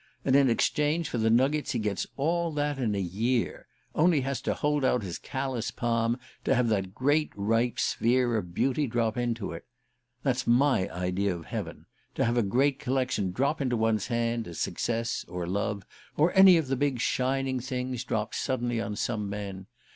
[0.25, 4.41] And in exchange for the nuggets he gets all that in a year only has
[4.41, 9.15] to hold out his callous palm to have that great ripe sphere of beauty drop
[9.15, 9.63] into it!
[10.23, 11.85] That's my idea of heaven
[12.15, 15.83] to have a great collection drop into one's hand, as success, or love,
[16.17, 19.67] or any of the big shining things, drop suddenly on some men.